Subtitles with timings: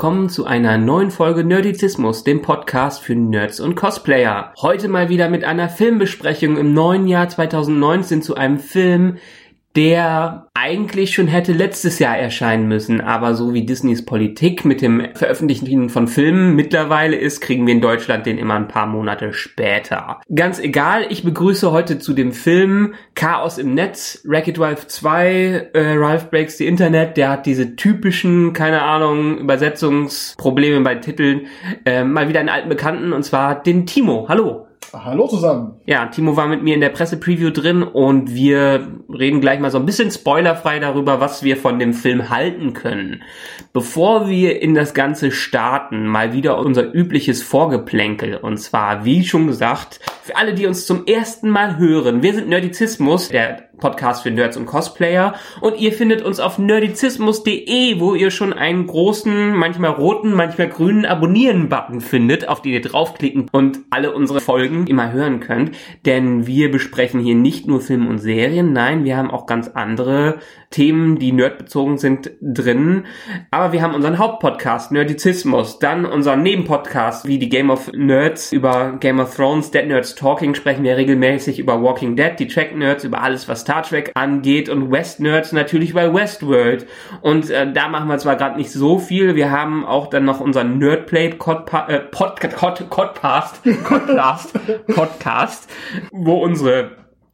[0.00, 4.54] Willkommen zu einer neuen Folge Nerdizismus, dem Podcast für Nerds und Cosplayer.
[4.62, 9.18] Heute mal wieder mit einer Filmbesprechung im neuen Jahr 2019 zu einem Film,
[9.76, 15.14] der eigentlich schon hätte letztes Jahr erscheinen müssen, aber so wie Disneys Politik mit dem
[15.14, 20.20] Veröffentlichen von Filmen mittlerweile ist, kriegen wir in Deutschland den immer ein paar Monate später.
[20.34, 25.94] Ganz egal, ich begrüße heute zu dem Film Chaos im Netz, Wreck-It Ralph 2, äh,
[25.96, 31.46] Ralph Breaks the Internet, der hat diese typischen, keine Ahnung, Übersetzungsprobleme bei Titeln,
[31.84, 34.26] äh, mal wieder einen alten Bekannten und zwar den Timo.
[34.28, 34.66] Hallo.
[34.92, 35.80] Hallo zusammen.
[35.86, 39.78] Ja, Timo war mit mir in der Pressepreview drin und wir reden gleich mal so
[39.78, 43.22] ein bisschen spoilerfrei darüber, was wir von dem Film halten können.
[43.72, 48.36] Bevor wir in das Ganze starten, mal wieder unser übliches Vorgeplänkel.
[48.36, 52.48] Und zwar, wie schon gesagt, für alle, die uns zum ersten Mal hören, wir sind
[52.48, 55.34] Nerdizismus, der Podcast für Nerds und Cosplayer.
[55.60, 61.06] Und ihr findet uns auf nerdizismus.de, wo ihr schon einen großen, manchmal roten, manchmal grünen
[61.06, 65.72] Abonnieren-Button findet, auf den ihr draufklicken und alle unsere Folgen immer hören könnt.
[66.06, 70.38] Denn wir besprechen hier nicht nur Filme und Serien, nein, wir haben auch ganz andere
[70.70, 73.06] Themen, die nerdbezogen sind, drin.
[73.50, 78.92] Aber wir haben unseren Hauptpodcast, Nerdizismus, dann unseren Nebenpodcast, wie die Game of Nerds über
[79.00, 83.02] Game of Thrones, Dead Nerds Talking, sprechen wir regelmäßig über Walking Dead, die Track Nerds,
[83.02, 86.86] über alles, was Star Trek angeht und West Nerds natürlich bei Westworld.
[87.20, 90.38] Und äh, da machen wir zwar gerade nicht so viel, wir haben auch dann noch
[90.38, 94.52] unseren Nerdplay Podpa äh, Pod Pod Podcast, Podcast,
[94.86, 95.68] Podcast,
[96.12, 96.92] wo unsere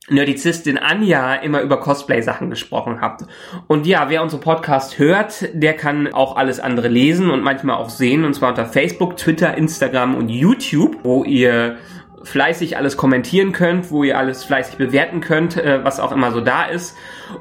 [0.09, 3.23] Nerdizistin Anja immer über Cosplay-Sachen gesprochen hat.
[3.67, 7.91] Und ja, wer unseren Podcast hört, der kann auch alles andere lesen und manchmal auch
[7.91, 11.79] sehen, und zwar unter Facebook, Twitter, Instagram und YouTube, wo ihr
[12.27, 16.41] fleißig alles kommentieren könnt, wo ihr alles fleißig bewerten könnt, äh, was auch immer so
[16.41, 16.97] da ist.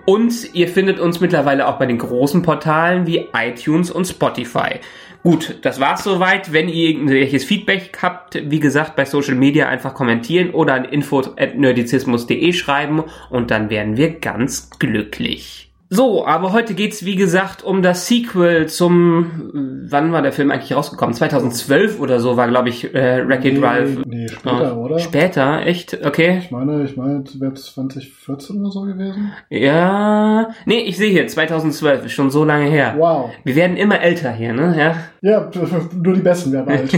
[0.06, 4.79] Und ihr findet uns mittlerweile auch bei den großen Portalen wie iTunes und Spotify.
[5.23, 6.53] Gut, das war's soweit.
[6.53, 12.53] Wenn ihr irgendwelches Feedback habt, wie gesagt, bei Social Media einfach kommentieren oder an info@nerdizismus.de
[12.53, 15.72] schreiben und dann werden wir ganz glücklich.
[15.95, 20.75] So, aber heute geht's wie gesagt um das Sequel zum wann war der Film eigentlich
[20.75, 21.16] rausgekommen?
[21.16, 23.89] 2012 oder so war glaube ich äh, Wreck-It Nee, Ralph.
[24.05, 25.00] nee, später, oder?
[25.00, 26.05] Später, echt?
[26.05, 26.39] Okay.
[26.44, 29.31] Ich meine, ich meine, es wäre 2014 oder so gewesen.
[29.50, 32.95] Ja, nee, ich sehe hier 2012, ist schon so lange her.
[32.97, 33.31] Wow.
[33.45, 34.75] Wir werden immer älter hier, ne?
[34.78, 34.95] Ja.
[35.22, 35.50] Ja,
[35.95, 36.91] nur die Besten werden alt.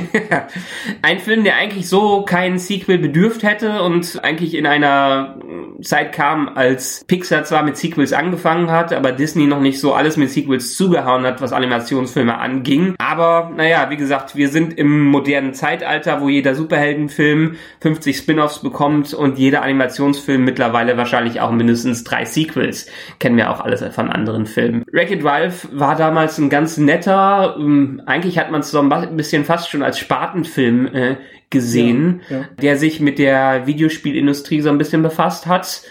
[1.02, 5.38] Ein Film, der eigentlich so kein Sequel bedürft hätte und eigentlich in einer
[5.82, 10.18] Zeit kam, als Pixar zwar mit Sequels angefangen hat, aber Disney noch nicht so alles
[10.18, 12.96] mit Sequels zugehauen hat, was Animationsfilme anging.
[12.98, 19.14] Aber naja, wie gesagt, wir sind im modernen Zeitalter, wo jeder Superheldenfilm 50 Spin-offs bekommt
[19.14, 22.88] und jeder Animationsfilm mittlerweile wahrscheinlich auch mindestens drei Sequels.
[23.20, 24.84] Kennen wir auch alles von anderen Filmen.
[24.92, 29.46] Wreck-It Ralph war damals ein ganz netter, ähm, eigentlich hat man es so ein bisschen
[29.46, 31.16] fast schon als Spatenfilm äh,
[31.50, 32.46] gesehen, Ja, ja.
[32.62, 35.84] der sich mit der Videospielindustrie so ein bisschen befasst hat.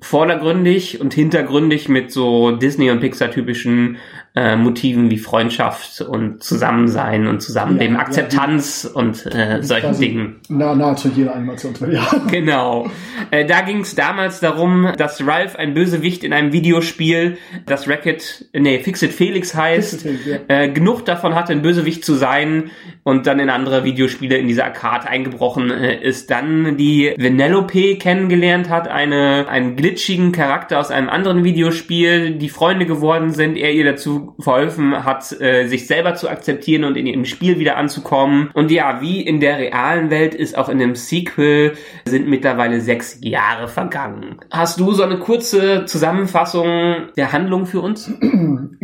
[0.00, 3.98] Vordergründig und hintergründig mit so Disney- und Pixar-typischen
[4.34, 10.40] äh, Motiven wie Freundschaft und Zusammensein und Zusammenleben, Ja, ja, Akzeptanz und äh, solchen Dingen.
[10.48, 12.08] Na, nahezu jeder Animationsfilm, ja.
[12.30, 12.90] Genau.
[13.30, 18.46] Äh, da ging es damals darum, dass Ralph ein Bösewicht in einem Videospiel, das Racket,
[18.54, 22.70] nee, Fixit Felix heißt, Fix It Felix, äh, genug davon hatte, ein Bösewicht zu sein
[23.04, 28.70] und dann in andere Videospiele in diese Arcade eingebrochen äh, ist, dann die Vanellope kennengelernt
[28.70, 33.84] hat, eine, einen glitschigen Charakter aus einem anderen Videospiel, die Freunde geworden sind, er ihr
[33.84, 38.50] dazu verholfen hat, äh, sich selber zu akzeptieren und in ihrem Spiel wieder anzukommen.
[38.54, 41.72] Und ja, wie in der realen Welt ist auch in dem Sequel
[42.06, 44.36] sind mittlerweile sechs Jahre vergangen.
[44.50, 48.10] Hast du so eine kurze Zusammenfassung der Handlung für uns?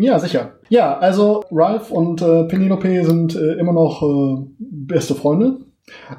[0.00, 0.52] Ja, sicher.
[0.68, 5.58] Ja, also Ralph und äh, Penelope sind äh, immer noch äh, beste Freunde.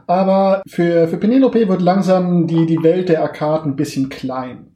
[0.07, 4.68] Aber für, für Penelope wird langsam die, die Welt der Arcade ein bisschen klein.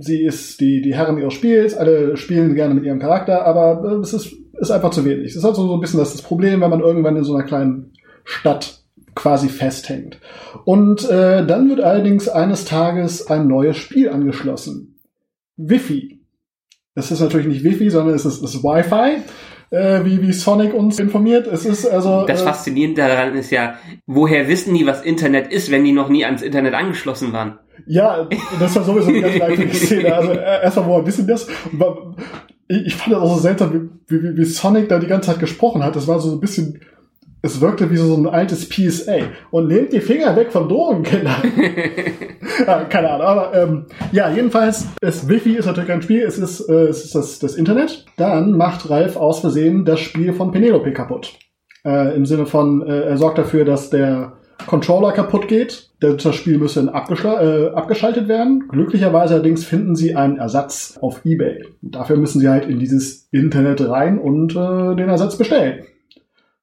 [0.00, 3.94] Sie ist die, die Herrin ihres Spiels, alle spielen gerne mit ihrem Charakter, aber äh,
[3.96, 5.30] es ist, ist einfach zu wenig.
[5.30, 7.44] Es ist also so ein bisschen das, das Problem, wenn man irgendwann in so einer
[7.44, 7.92] kleinen
[8.24, 8.82] Stadt
[9.14, 10.18] quasi festhängt.
[10.64, 15.00] Und äh, dann wird allerdings eines Tages ein neues Spiel angeschlossen.
[15.56, 16.20] Wifi.
[16.94, 19.22] Es ist natürlich nicht Wifi, sondern es ist, ist Wi-Fi.
[19.72, 21.46] Äh, wie, wie Sonic uns informiert.
[21.46, 22.26] Es ist also.
[22.26, 23.74] Das äh, Faszinierende daran ist ja,
[24.06, 27.58] woher wissen die, was Internet ist, wenn die noch nie ans Internet angeschlossen waren?
[27.86, 28.28] Ja,
[28.60, 30.14] das war sowieso eine ganz merkwürdige Szene.
[30.14, 31.48] Also äh, erstmal, woher wissen das?
[32.68, 35.82] Ich fand das auch so seltsam, wie, wie, wie Sonic da die ganze Zeit gesprochen
[35.82, 35.96] hat.
[35.96, 36.80] Das war so ein bisschen,
[37.42, 39.16] es wirkte wie so ein altes PSA.
[39.50, 41.36] Und nehmt die Finger weg von Drogenkinder.
[42.66, 43.26] ja, keine Ahnung.
[43.26, 47.14] Aber ähm, ja, jedenfalls, es, Wifi ist natürlich ein Spiel, es ist, äh, es ist
[47.14, 48.06] das, das Internet.
[48.16, 51.34] Dann macht Ralf aus Versehen das Spiel von Penelope kaputt.
[51.84, 54.34] Äh, Im Sinne von, äh, er sorgt dafür, dass der
[54.68, 55.90] Controller kaputt geht.
[55.98, 58.68] Das Spiel müsste dann äh, abgeschaltet werden.
[58.68, 61.64] Glücklicherweise allerdings finden sie einen Ersatz auf Ebay.
[61.80, 65.84] Dafür müssen sie halt in dieses Internet rein und äh, den Ersatz bestellen.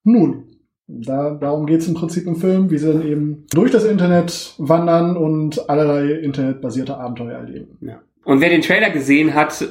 [0.03, 0.48] Nun,
[0.89, 5.15] da, darum geht's im Prinzip im Film, wie sie dann eben durch das Internet wandern
[5.15, 7.77] und allerlei internetbasierte Abenteuer erleben.
[8.25, 9.65] Und wer den Trailer gesehen hat,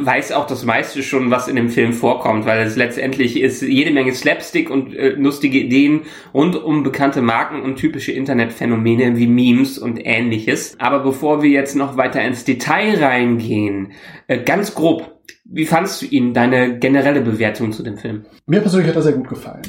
[0.00, 3.90] weiß auch das meiste schon, was in dem Film vorkommt, weil es letztendlich ist jede
[3.90, 6.02] Menge Slapstick und äh, lustige Ideen
[6.34, 10.74] rund um bekannte Marken und typische Internetphänomene wie Memes und ähnliches.
[10.78, 13.92] Aber bevor wir jetzt noch weiter ins Detail reingehen,
[14.26, 18.24] äh, ganz grob, wie fandst du ihn, deine generelle Bewertung zu dem Film?
[18.46, 19.62] Mir persönlich hat er sehr gut gefallen.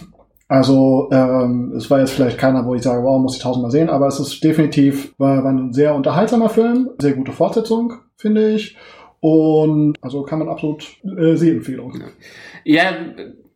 [0.48, 3.90] Also ähm, es war jetzt vielleicht keiner, wo ich sage, wow, muss ich tausendmal sehen,
[3.90, 8.78] aber es ist definitiv war, war ein sehr unterhaltsamer Film, sehr gute Fortsetzung, finde ich.
[9.20, 10.86] Und also kann man absolut
[11.18, 12.04] äh, Sehempfehlung.
[12.66, 12.92] Ja,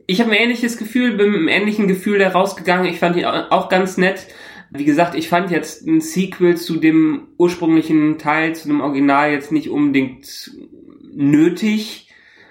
[0.08, 2.86] ich habe ein ähnliches Gefühl, bin mit einem ähnlichen Gefühl da rausgegangen.
[2.88, 4.28] Ich fand ihn au- auch ganz nett.
[4.72, 9.52] Wie gesagt, ich fand jetzt ein Sequel zu dem ursprünglichen Teil, zu dem Original jetzt
[9.52, 10.52] nicht unbedingt
[11.14, 12.07] nötig,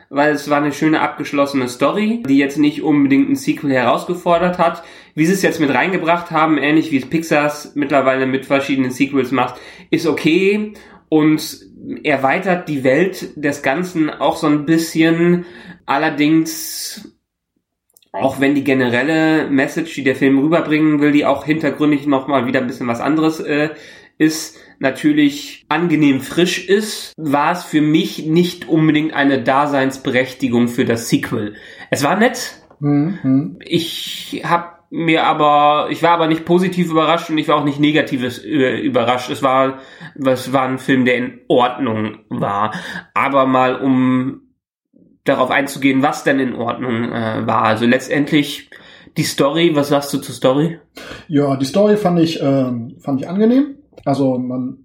[0.08, 4.82] weil es war eine schöne abgeschlossene Story, die jetzt nicht unbedingt ein Sequel herausgefordert hat.
[5.14, 9.32] Wie sie es jetzt mit reingebracht haben, ähnlich wie es Pixars mittlerweile mit verschiedenen Sequels
[9.32, 9.56] macht,
[9.90, 10.74] ist okay
[11.08, 11.60] und
[12.02, 15.44] erweitert die Welt des Ganzen auch so ein bisschen.
[15.86, 17.16] Allerdings,
[18.12, 22.60] auch wenn die generelle Message, die der Film rüberbringen will, die auch hintergründig nochmal wieder
[22.60, 23.70] ein bisschen was anderes äh,
[24.18, 31.08] ist, natürlich angenehm frisch ist, war es für mich nicht unbedingt eine Daseinsberechtigung für das
[31.08, 31.54] Sequel.
[31.90, 32.62] Es war nett.
[32.80, 33.58] Hm, hm.
[33.64, 37.80] Ich habe mir aber, ich war aber nicht positiv überrascht und ich war auch nicht
[37.80, 39.30] negatives äh, überrascht.
[39.30, 39.78] Es war,
[40.14, 42.72] es war ein Film, der in Ordnung war.
[43.14, 44.42] Aber mal um
[45.24, 47.64] darauf einzugehen, was denn in Ordnung äh, war.
[47.64, 48.70] Also letztendlich
[49.16, 50.78] die Story, was sagst du zur Story?
[51.28, 53.75] Ja, die Story fand ich, ähm, fand ich angenehm.
[54.04, 54.84] Also man,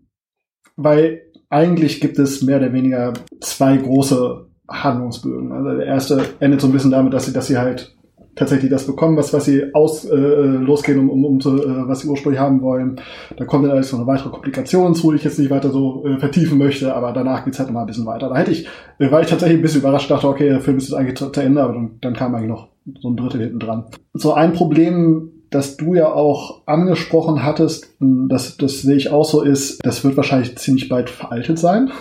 [0.75, 5.51] weil eigentlich gibt es mehr oder weniger zwei große Handlungsbögen.
[5.51, 7.95] Also der erste endet so ein bisschen damit, dass sie, dass sie halt
[8.35, 11.99] tatsächlich das bekommen, was, was sie aus äh, losgehen, um, um, um zu, äh, was
[11.99, 13.01] sie ursprünglich haben wollen.
[13.35, 16.05] Da kommt dann alles noch eine weitere Komplikation zu, die ich jetzt nicht weiter so
[16.05, 18.29] äh, vertiefen möchte, aber danach geht's halt immer ein bisschen weiter.
[18.29, 18.67] Da hätte ich,
[18.99, 21.29] äh, war ich tatsächlich ein bisschen überrascht, dachte, okay, der Film ist jetzt eigentlich zu,
[21.29, 22.69] zu Ende, aber dann, dann kam eigentlich noch
[23.01, 23.85] so ein Drittel hinten dran.
[24.13, 29.41] So ein Problem, das du ja auch angesprochen hattest, das, das sehe ich auch so,
[29.41, 31.91] ist, das wird wahrscheinlich ziemlich bald veraltet sein.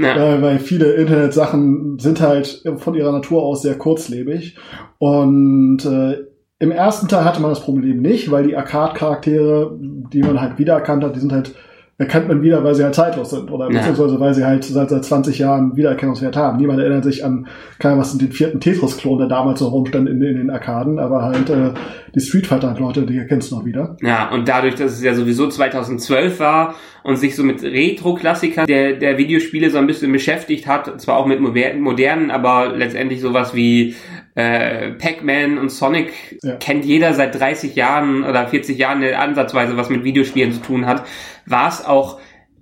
[0.00, 0.16] Ja.
[0.16, 4.56] Äh, weil viele Internetsachen sind halt von ihrer Natur aus sehr kurzlebig.
[4.98, 6.24] Und äh,
[6.58, 11.04] im ersten Teil hatte man das Problem nicht, weil die Arcade-Charaktere, die man halt wiedererkannt
[11.04, 11.54] hat, die sind halt,
[11.96, 13.50] erkennt man wieder, weil sie halt zeitlos sind.
[13.52, 13.78] Oder Ja.
[13.78, 16.58] beziehungsweise weil sie halt seit, seit 20 Jahren Wiedererkennungswert haben.
[16.58, 17.46] Niemand erinnert sich an,
[17.78, 21.48] keine was den vierten Tetris-Klon, der damals noch rumstand in, in den Arkaden, aber halt
[21.50, 21.70] äh,
[22.14, 23.96] die Street Fighter-Leute, die erkennst du noch wieder.
[24.02, 26.74] Ja, und dadurch, dass es ja sowieso 2012 war
[27.04, 31.26] und sich so mit Retro-Klassikern der, der Videospiele so ein bisschen beschäftigt hat, zwar auch
[31.26, 33.94] mit moder- modernen, aber letztendlich sowas wie
[34.34, 36.56] äh, Pac-Man und Sonic Ja.
[36.56, 41.04] kennt jeder seit 30 Jahren oder 40 Jahren ansatzweise was mit Videospielen zu tun hat,
[41.46, 42.18] war es auch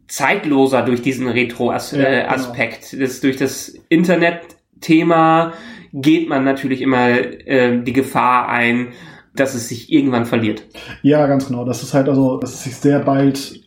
[0.08, 3.00] zeitloser durch diesen Ja, Retro-Aspekt.
[3.00, 5.52] Das, durch das Internet-Thema
[5.92, 8.88] geht man natürlich immer äh, die Gefahr ein,
[9.34, 10.64] dass es sich irgendwann verliert.
[11.02, 11.64] Ja, ganz genau.
[11.64, 13.60] Das ist halt also, dass es sich sehr bald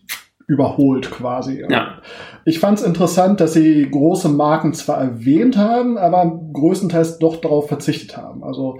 [0.47, 1.63] überholt quasi.
[1.69, 1.99] Ja.
[2.45, 7.67] Ich fand es interessant, dass sie große Marken zwar erwähnt haben, aber größtenteils doch darauf
[7.67, 8.43] verzichtet haben.
[8.43, 8.79] Also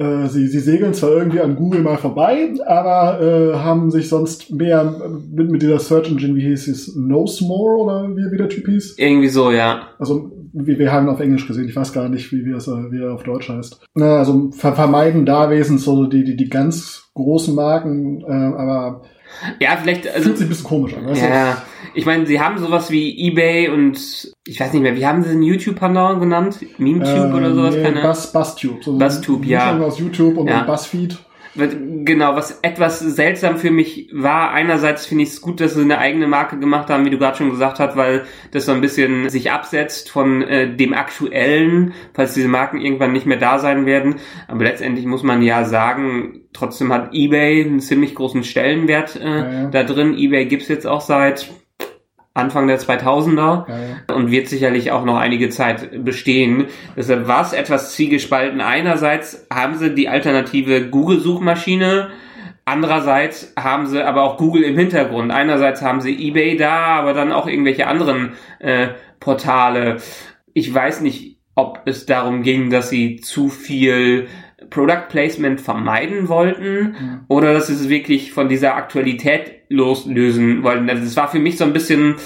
[0.00, 4.50] äh, sie, sie segeln zwar irgendwie an Google mal vorbei, aber äh, haben sich sonst
[4.50, 4.94] mehr
[5.30, 8.96] mit, mit dieser Search Engine, wie hieß es, More oder wie, wie der Typ hieß?
[8.96, 9.88] Irgendwie so, ja.
[9.98, 13.02] Also wir, wir haben auf Englisch gesehen, ich weiß gar nicht, wie, wie, das, wie
[13.02, 13.80] er auf Deutsch heißt.
[13.94, 19.02] Na, also ver vermeiden da wesentlich so die, die, die ganz großen Marken, äh, aber
[19.60, 21.06] Ja, vielleicht, also, fühlt sich ein bisschen komisch an.
[21.06, 21.26] Weißt du?
[21.26, 21.62] ja,
[21.94, 25.30] ich meine, sie haben sowas wie Ebay und, ich weiß nicht mehr, wie haben sie
[25.30, 26.58] den YouTube-Pendant genannt?
[26.78, 27.74] MemeTube oder sowas?
[27.74, 28.02] Ähm, nee, Keine.
[28.02, 28.84] Buzz, BuzzTube.
[28.84, 29.78] So BuzzTube, ja.
[29.78, 30.62] Aus YouTube und, Ja.
[30.62, 31.18] BuzzFeed.
[31.54, 35.98] Genau, was etwas seltsam für mich war, einerseits finde ich es gut, dass sie eine
[35.98, 39.28] eigene Marke gemacht haben, wie du gerade schon gesagt hast, weil das so ein bisschen
[39.28, 44.16] sich absetzt von äh, dem aktuellen, falls diese Marken irgendwann nicht mehr da sein werden.
[44.46, 49.52] Aber letztendlich muss man ja sagen, trotzdem hat eBay einen ziemlich großen Stellenwert äh, ja,
[49.52, 49.66] ja.
[49.70, 50.16] da drin.
[50.16, 51.50] eBay gibt's jetzt auch seit
[52.40, 54.14] Anfang der 2000er ja, ja.
[54.14, 56.66] und wird sicherlich auch noch einige Zeit bestehen.
[56.96, 58.60] Deshalb war es etwas zwiegespalten.
[58.60, 62.10] Einerseits haben sie die alternative Google-Suchmaschine,
[62.64, 65.30] andererseits haben sie aber auch Google im Hintergrund.
[65.30, 68.88] Einerseits haben sie eBay da, aber dann auch irgendwelche anderen äh,
[69.20, 69.98] Portale.
[70.54, 74.28] Ich weiß nicht, ob es darum ging, dass sie zu viel
[74.70, 77.20] Product Placement vermeiden wollten ja.
[77.28, 80.88] oder dass sie es wirklich von dieser Aktualität loslösen wollten.
[80.88, 82.16] Also das war für mich so ein bisschen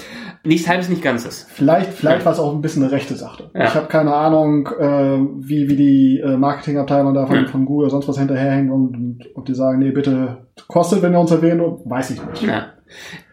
[0.44, 1.46] nichts halbes, nicht ganzes.
[1.50, 2.24] Vielleicht, vielleicht ja.
[2.26, 3.50] war es auch ein bisschen eine rechte Sache.
[3.54, 3.64] Ja.
[3.64, 7.46] Ich habe keine Ahnung, äh, wie, wie die äh, Marketingabteilung da von, ja.
[7.46, 11.12] von Google oder sonst was hinterherhängt und, und ob die sagen, nee, bitte kostet, wenn
[11.12, 12.42] ihr uns erwähnt, weiß ich nicht.
[12.42, 12.66] Ja.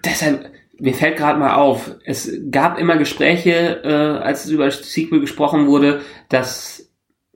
[0.06, 0.50] Deshalb,
[0.80, 5.68] mir fällt gerade mal auf, es gab immer Gespräche, äh, als über das Sequel gesprochen
[5.68, 6.00] wurde,
[6.30, 6.91] dass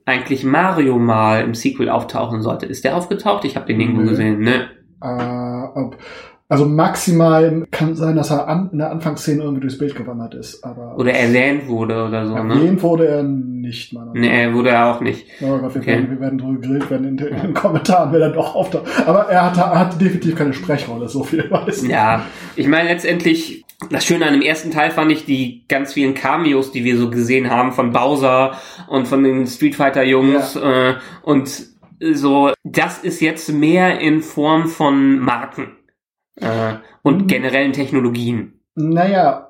[0.06, 2.64] eigentlich Mario mal im Sequel auftauchen sollte.
[2.64, 3.44] Ist der aufgetaucht?
[3.44, 4.10] Ich habe den irgendwo nee.
[4.10, 4.40] gesehen.
[4.40, 4.68] Ne?
[5.02, 5.96] Äh,
[6.48, 10.62] also maximal kann sein, dass er an, in der Anfangsszene irgendwie durchs Bild gewandert ist.
[10.62, 12.34] Aber oder erwähnt wurde oder so.
[12.34, 12.54] Ne?
[12.54, 12.82] Erwähnt ne?
[12.82, 15.26] wurde er nicht, meiner Nee, er wurde er auch nicht.
[15.42, 15.86] Oh Gott, wir, okay.
[15.86, 18.84] werden, wir werden drüber gegrillt werden in, in, den Kommentaren, wer dann doch auftaucht.
[19.06, 21.90] Aber er hat, er hat definitiv keine Sprechrolle, so viel weiß ich.
[21.90, 26.14] Ja, ich meine letztendlich das Schöne an dem ersten Teil fand ich die ganz vielen
[26.14, 30.90] Cameos, die wir so gesehen haben von Bowser und von den Street Fighter Jungs ja.
[30.90, 31.66] äh, und
[32.00, 32.52] so.
[32.64, 35.76] Das ist jetzt mehr in Form von Marken
[36.36, 37.26] äh, und mhm.
[37.26, 38.60] generellen Technologien.
[38.74, 39.45] Naja,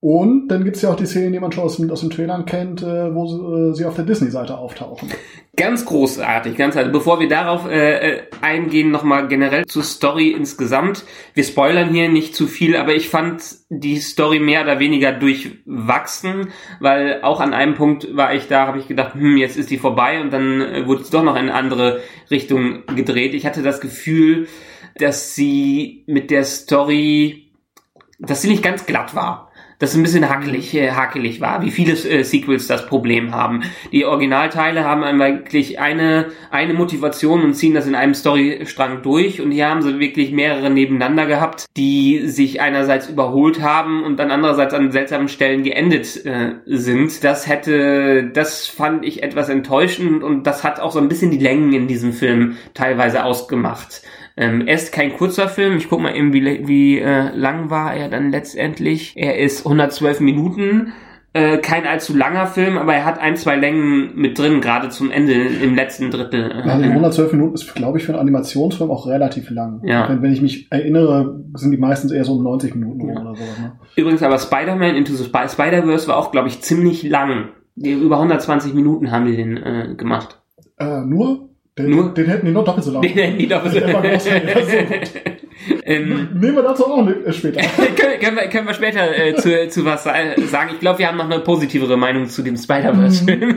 [0.00, 2.82] und dann gibt's ja auch die Szenen, die man schon aus, aus den Trailern kennt,
[2.82, 5.08] äh, wo sie, äh, sie auf der Disney-Seite auftauchen.
[5.56, 11.04] Ganz großartig, ganz also bevor wir darauf äh, äh, eingehen, nochmal generell zur Story insgesamt.
[11.34, 16.52] Wir spoilern hier nicht zu viel, aber ich fand die Story mehr oder weniger durchwachsen,
[16.78, 19.78] weil auch an einem Punkt war ich da, habe ich gedacht, hm, jetzt ist die
[19.78, 23.34] vorbei und dann äh, wurde es doch noch in eine andere Richtung gedreht.
[23.34, 24.46] Ich hatte das Gefühl,
[24.94, 27.50] dass sie mit der Story,
[28.20, 29.47] dass sie nicht ganz glatt war
[29.78, 33.62] das ein bisschen hakelig, äh, hakelig war, wie viele äh, Sequels das Problem haben.
[33.92, 39.52] Die Originalteile haben eigentlich eine, eine Motivation und ziehen das in einem Storystrang durch und
[39.52, 44.74] hier haben sie wirklich mehrere nebeneinander gehabt, die sich einerseits überholt haben und dann andererseits
[44.74, 47.22] an seltsamen Stellen geendet äh, sind.
[47.22, 51.38] Das hätte, das fand ich etwas enttäuschend und das hat auch so ein bisschen die
[51.38, 54.02] Längen in diesem Film teilweise ausgemacht.
[54.38, 55.76] Ähm, er ist kein kurzer Film.
[55.76, 59.14] Ich guck mal eben, wie, wie äh, lang war er dann letztendlich.
[59.16, 60.92] Er ist 112 Minuten.
[61.34, 65.10] Äh, kein allzu langer Film, aber er hat ein, zwei Längen mit drin, gerade zum
[65.10, 66.50] Ende im letzten Drittel.
[66.64, 69.82] Ja, 112 Minuten ist, glaube ich, für einen Animationsfilm auch relativ lang.
[69.84, 70.08] Ja.
[70.08, 73.20] Wenn, wenn ich mich erinnere, sind die meistens eher so um 90 Minuten ja.
[73.20, 73.42] oder so.
[73.42, 73.72] Ne?
[73.96, 77.48] Übrigens aber Spider-Man Into the Spider-Verse war auch, glaube ich, ziemlich lang.
[77.76, 80.40] Über 120 Minuten haben die den äh, gemacht.
[80.78, 81.47] Äh, nur?
[81.78, 82.12] Den, Nur?
[82.12, 83.02] den hätten die noch doppelt so lang.
[83.02, 84.04] Den hätten die doppelt so lang.
[85.84, 87.60] ähm, Nehmen wir dazu auch äh, später.
[87.96, 90.70] können, können, wir, können wir später äh, zu, zu was sagen.
[90.72, 93.50] Ich glaube, wir haben noch eine positivere Meinung zu dem Spider-Verse-Film.
[93.50, 93.56] Mm.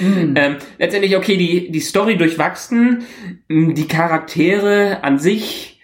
[0.36, 3.04] ähm, letztendlich, okay, die, die Story durchwachsen,
[3.48, 5.80] die Charaktere an sich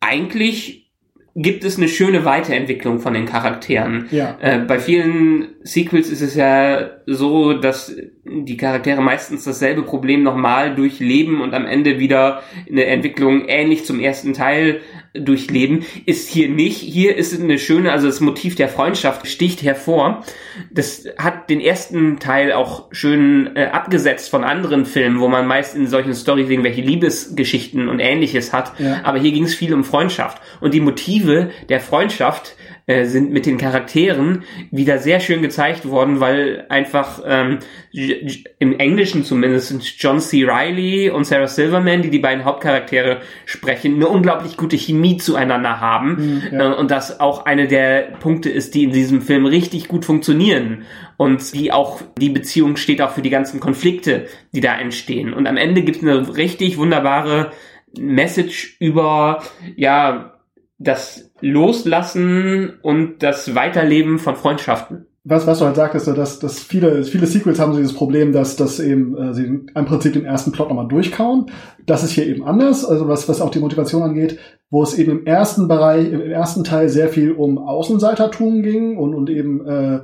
[0.00, 0.87] eigentlich
[1.34, 4.06] gibt es eine schöne Weiterentwicklung von den Charakteren.
[4.10, 4.36] Ja.
[4.40, 7.94] Äh, bei vielen Sequels ist es ja so, dass
[8.24, 14.00] die Charaktere meistens dasselbe Problem nochmal durchleben und am Ende wieder eine Entwicklung ähnlich zum
[14.00, 14.80] ersten Teil
[15.14, 15.84] durchleben.
[16.06, 16.78] Ist hier nicht.
[16.78, 20.24] Hier ist eine schöne, also das Motiv der Freundschaft sticht hervor.
[20.70, 25.74] Das hat den ersten Teil auch schön äh, abgesetzt von anderen Filmen, wo man meist
[25.76, 28.78] in solchen Storys irgendwelche Liebesgeschichten und ähnliches hat.
[28.78, 29.00] Ja.
[29.04, 30.40] Aber hier ging es viel um Freundschaft.
[30.60, 32.56] Und die Motive der Freundschaft
[32.88, 37.58] äh, sind mit den Charakteren wieder sehr schön gezeigt worden, weil einfach ähm,
[37.92, 40.44] im Englischen zumindest John C.
[40.44, 46.40] Riley und Sarah Silverman, die die beiden Hauptcharaktere sprechen, eine unglaublich gute Chemie zueinander haben
[46.50, 46.72] mhm, ja.
[46.72, 50.84] äh, und das auch eine der Punkte ist, die in diesem Film richtig gut funktionieren
[51.18, 55.46] und die auch die Beziehung steht auch für die ganzen Konflikte, die da entstehen und
[55.46, 57.52] am Ende gibt es eine richtig wunderbare
[57.98, 59.42] Message über
[59.76, 60.37] ja
[60.78, 65.06] das Loslassen und das Weiterleben von Freundschaften.
[65.24, 68.56] Was, was du halt sagtest, dass, dass viele, viele Sequels haben so dieses Problem, dass,
[68.56, 71.50] dass eben äh, sie im Prinzip den ersten Plot nochmal durchkauen.
[71.84, 74.38] Das ist hier eben anders, also was, was auch die Motivation angeht,
[74.70, 79.14] wo es eben im ersten Bereich, im ersten Teil sehr viel um Außenseitertum ging und,
[79.14, 80.00] und eben äh,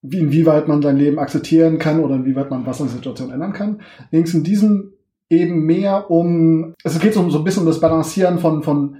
[0.00, 3.52] wie, inwieweit man sein Leben akzeptieren kann oder inwieweit man was an der Situation ändern
[3.52, 3.80] kann.
[4.12, 4.92] Links in diesem
[5.28, 8.96] eben mehr um, es geht so, so ein bisschen um das Balancieren von, von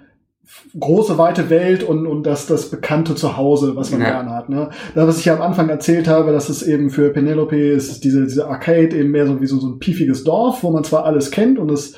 [0.78, 4.10] große, weite Welt und, und das, das bekannte Zuhause, was man ja.
[4.10, 4.48] gerne hat.
[4.48, 4.70] Ne?
[4.94, 8.24] Das, was ich ja am Anfang erzählt habe, dass es eben für Penelope ist, diese,
[8.24, 11.30] diese Arcade eben mehr so wie so, so ein piefiges Dorf, wo man zwar alles
[11.30, 11.94] kennt und es,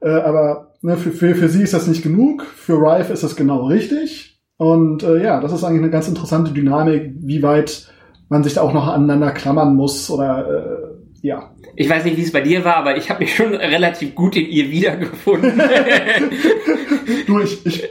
[0.00, 3.36] äh, aber ne, für, für, für sie ist das nicht genug, für Rife ist das
[3.36, 4.40] genau richtig.
[4.58, 7.88] Und äh, ja, das ist eigentlich eine ganz interessante Dynamik, wie weit
[8.28, 10.85] man sich da auch noch aneinander klammern muss oder äh,
[11.22, 11.50] ja.
[11.74, 14.36] Ich weiß nicht, wie es bei dir war, aber ich habe mich schon relativ gut
[14.36, 15.60] in ihr wiedergefunden.
[17.26, 17.88] du, ich, ich,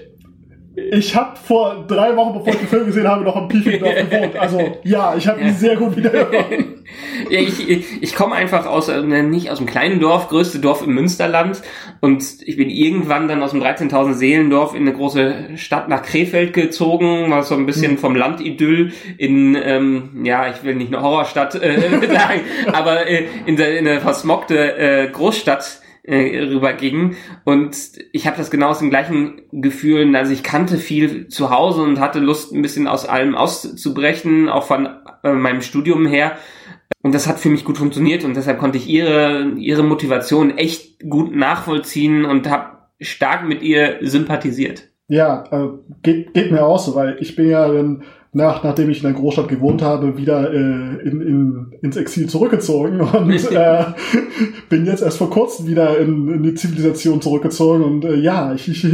[0.75, 4.35] ich habe vor drei Wochen, bevor ich den Film gesehen habe, noch im Piefendorf gewohnt.
[4.35, 6.83] Also ja, ich habe ihn sehr gut wiedergefunden.
[7.29, 11.61] ich ich, komme einfach aus, äh, nicht aus einem kleinen Dorf, größte Dorf im Münsterland.
[12.01, 16.53] Und ich bin irgendwann dann aus dem 13.000 Seelendorf in eine große Stadt nach Krefeld
[16.53, 17.97] gezogen, war so ein bisschen hm.
[17.97, 22.41] vom Landidyll in, ähm, ja, ich will nicht eine Horrorstadt äh, sagen,
[22.71, 27.15] aber äh, in, der, in eine versmockte äh, Großstadt äh, rüberging.
[27.43, 27.75] Und
[28.11, 31.99] ich habe das genau aus dem gleichen Gefühl, also ich kannte viel zu Hause und
[31.99, 34.87] hatte Lust, ein bisschen aus allem auszubrechen, auch von
[35.23, 36.37] äh, meinem Studium her.
[37.01, 41.07] Und das hat für mich gut funktioniert und deshalb konnte ich ihre, ihre Motivation echt
[41.07, 44.89] gut nachvollziehen und habe stark mit ihr sympathisiert.
[45.07, 45.67] Ja, äh,
[46.01, 49.13] geht, geht mir auch so, weil ich bin ja dann nach, nachdem ich in der
[49.13, 50.57] Großstadt gewohnt habe, wieder äh,
[51.07, 53.85] in, in, ins Exil zurückgezogen und äh,
[54.67, 58.67] bin jetzt erst vor kurzem wieder in, in die Zivilisation zurückgezogen und äh, ja, ich,
[58.67, 58.85] ich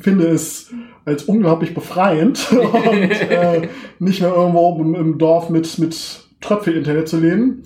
[0.00, 0.72] finde es
[1.04, 3.68] als unglaublich befreiend und äh,
[3.98, 7.62] nicht mehr irgendwo im, im Dorf mit, mit Tröpfel-Internet zu leben.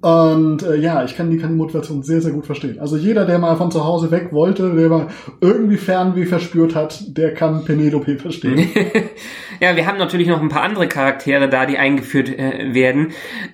[0.00, 2.78] Und äh, ja, ich kann die, kann die Motivation sehr, sehr gut verstehen.
[2.78, 5.08] Also jeder, der mal von zu Hause weg wollte, der mal
[5.40, 8.68] irgendwie Fernweh verspürt hat, der kann Penelope verstehen.
[9.60, 13.08] ja, wir haben natürlich noch ein paar andere Charaktere da, die eingeführt äh, werden.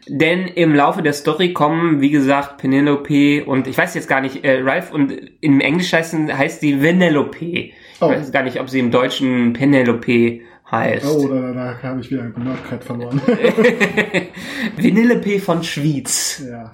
[0.07, 4.45] Denn im Laufe der Story kommen, wie gesagt, Penelope und ich weiß jetzt gar nicht,
[4.45, 7.71] äh, Ralph und im Englisch heißt, heißt sie Venelope.
[8.01, 8.11] Oh.
[8.11, 10.41] Ich weiß gar nicht, ob sie im Deutschen Penelope
[10.75, 11.07] heißt.
[11.07, 13.21] Oh, da, da habe ich wieder Nerdcat verloren.
[14.77, 16.43] Vanillepe von Schwyz.
[16.49, 16.73] Ja.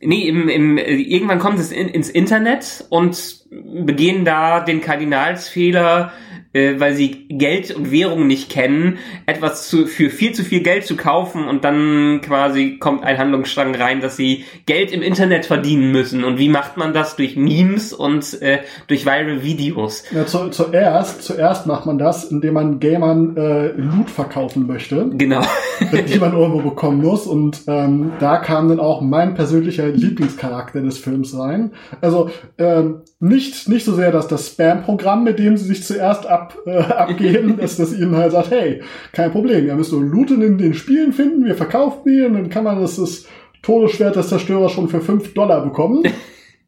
[0.00, 6.12] Nee, im, im, irgendwann kommt es in, ins Internet und begehen da den Kardinalsfehler,
[6.52, 10.84] äh, weil sie Geld und Währung nicht kennen, etwas zu, für viel zu viel Geld
[10.84, 15.92] zu kaufen und dann quasi kommt ein Handlungsstrang rein, dass sie Geld im Internet verdienen
[15.92, 16.24] müssen.
[16.24, 17.16] Und wie macht man das?
[17.16, 20.04] Durch Memes und äh, durch viral Videos.
[20.12, 25.08] Ja, zu, zuerst, zuerst macht man das, indem man Gamern äh, Loot verkaufen möchte.
[25.12, 25.42] Genau.
[26.08, 27.26] die man irgendwo bekommen muss.
[27.26, 31.72] Und ähm, da kam dann auch mein persönlicher Lieblingscharakter des Films rein.
[32.00, 36.56] Also ähm, nicht, nicht so sehr dass das Spam-Programm, mit dem sie sich zuerst ab
[36.66, 40.58] äh, abgeben, dass das ihnen halt sagt, hey, kein Problem, ihr müsst nur Loot in
[40.58, 43.26] den Spielen finden, wir verkaufen die und dann kann man das, das
[43.62, 46.04] Todesschwert des Zerstörers schon für 5 Dollar bekommen.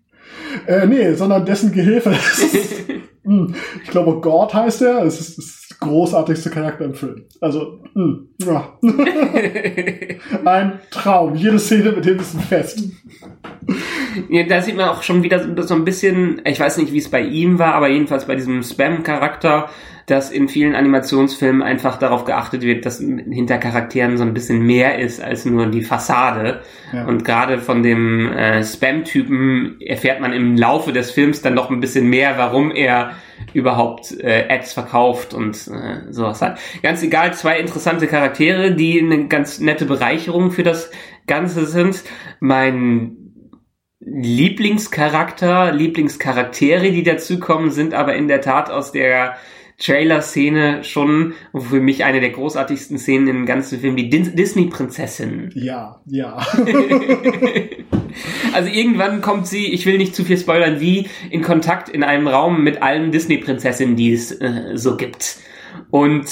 [0.66, 2.10] äh, nee, sondern dessen Gehilfe.
[2.10, 2.88] Ist,
[3.24, 5.04] hm, ich glaube, God heißt er.
[5.04, 7.24] Es ist, ist der großartigste Charakter im Film.
[7.40, 8.78] Also, mh, hm, ja.
[10.44, 11.34] ein Traum.
[11.34, 12.82] Jede Szene mit dem ist ein Fest.
[14.28, 17.10] Ja, da sieht man auch schon wieder so ein bisschen, ich weiß nicht, wie es
[17.10, 19.68] bei ihm war, aber jedenfalls bei diesem Spam-Charakter,
[20.06, 24.98] dass in vielen Animationsfilmen einfach darauf geachtet wird, dass hinter Charakteren so ein bisschen mehr
[24.98, 26.62] ist als nur die Fassade.
[26.92, 27.06] Ja.
[27.06, 31.80] Und gerade von dem äh, Spam-Typen erfährt man im Laufe des Films dann noch ein
[31.80, 33.12] bisschen mehr, warum er
[33.54, 36.58] überhaupt äh, Ads verkauft und äh, sowas hat.
[36.82, 40.90] Ganz egal, zwei interessante Charaktere, die eine ganz nette Bereicherung für das
[41.26, 42.02] Ganze sind.
[42.40, 43.16] Mein
[44.00, 49.36] Lieblingscharakter, Lieblingscharaktere, die dazukommen, sind aber in der Tat aus der
[49.84, 55.50] Trailer-Szene schon für mich eine der großartigsten Szenen im ganzen Film, die Disney-Prinzessin.
[55.54, 56.36] Ja, ja.
[58.52, 62.28] also irgendwann kommt sie, ich will nicht zu viel spoilern, wie in Kontakt in einem
[62.28, 65.38] Raum mit allen Disney-Prinzessinnen, die es äh, so gibt.
[65.90, 66.26] Und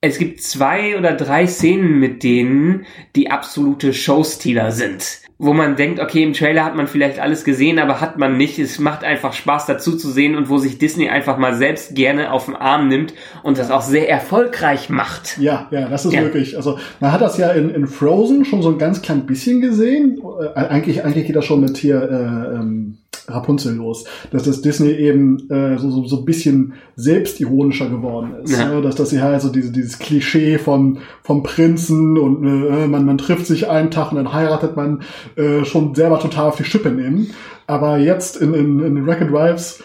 [0.00, 6.00] es gibt zwei oder drei Szenen mit denen, die absolute Showstealer sind wo man denkt,
[6.00, 8.58] okay, im Trailer hat man vielleicht alles gesehen, aber hat man nicht.
[8.58, 12.30] Es macht einfach Spaß dazu zu sehen und wo sich Disney einfach mal selbst gerne
[12.30, 15.38] auf den Arm nimmt und das auch sehr erfolgreich macht.
[15.38, 16.20] Ja, ja, das ist ja.
[16.20, 19.62] wirklich, also man hat das ja in, in Frozen schon so ein ganz klein bisschen
[19.62, 20.20] gesehen.
[20.54, 22.98] Äh, eigentlich, eigentlich geht das schon mit hier äh, ähm,
[23.30, 28.58] Rapunzel los, dass das Disney eben äh, so, so, so ein bisschen selbstironischer geworden ist.
[28.58, 28.68] Ja.
[28.68, 28.82] Ne?
[28.82, 33.18] Dass, dass sie halt so diese, dieses Klischee von, vom Prinzen und äh, man, man
[33.18, 35.02] trifft sich einen Tag und dann heiratet man
[35.36, 37.30] äh, schon selber total auf die Schippe nehmen.
[37.66, 39.82] Aber jetzt in, in, in Racket Drives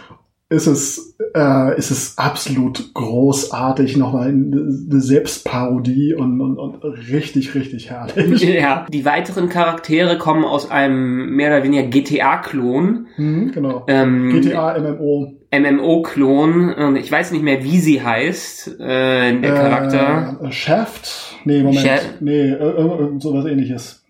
[0.48, 7.90] ist es, äh, ist es absolut großartig, nochmal eine Selbstparodie und, und, und richtig, richtig
[7.90, 8.42] herrlich.
[8.48, 13.08] Ja, die weiteren Charaktere kommen aus einem mehr oder weniger GTA-Klon.
[13.18, 13.86] Mhm, genau.
[13.88, 15.34] Ähm, GTA, MMO.
[15.52, 16.74] MMO-Klon.
[16.74, 20.40] Und Ich weiß nicht mehr, wie sie heißt, äh, der Charakter.
[20.44, 21.36] Äh, Shaft?
[21.46, 21.80] Nee, Moment.
[21.88, 22.22] Shaft?
[22.22, 24.04] Nee, ir- ir- irgend sowas ähnliches.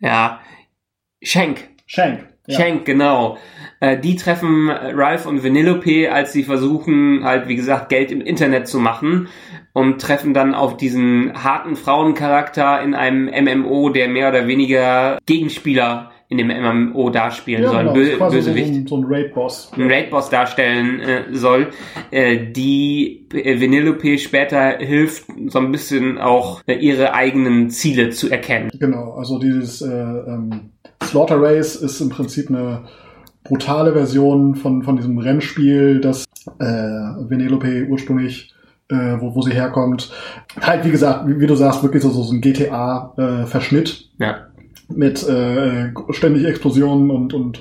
[0.00, 0.40] Ja.
[1.22, 1.68] Shank.
[1.86, 2.26] Shank.
[2.52, 2.58] Ja.
[2.58, 3.38] Shank, genau.
[3.80, 8.68] Äh, die treffen Ralph und Vanellope, als sie versuchen, halt, wie gesagt, Geld im Internet
[8.68, 9.28] zu machen
[9.72, 16.10] und treffen dann auf diesen harten Frauencharakter in einem MMO, der mehr oder weniger Gegenspieler
[16.28, 17.92] in dem MMO darspielen Ja, soll, genau.
[17.92, 18.68] Bö quasi so, Bösewicht.
[18.70, 19.72] ein, so ein Raid-Boss.
[19.76, 21.68] Raidboss darstellen äh, soll,
[22.10, 28.30] äh, die äh, Vanellope später hilft, so ein bisschen auch äh, ihre eigenen Ziele zu
[28.30, 28.70] erkennen.
[28.78, 30.71] Genau, also dieses äh, ähm,
[31.12, 32.84] Slaughter Race ist im Prinzip eine
[33.44, 36.24] brutale Version von, von diesem Rennspiel, das
[36.58, 38.54] äh, Venelope ursprünglich,
[38.88, 40.10] äh, wo, wo sie herkommt.
[40.58, 44.46] Halt, wie gesagt, wie, wie du sagst, wirklich so, so ein GTA-Verschnitt Ja.
[44.88, 47.60] mit äh, ständig Explosionen und, und